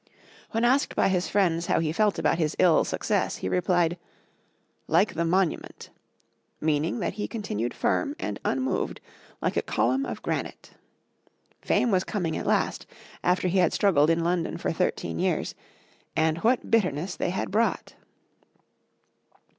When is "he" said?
1.79-1.91, 3.35-3.47, 7.13-7.27, 13.47-13.59